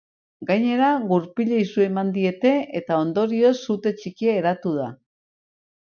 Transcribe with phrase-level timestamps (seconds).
[0.51, 4.93] Gainera, gurpilei su eman diete, eta ondorioz sute txikia eratu da.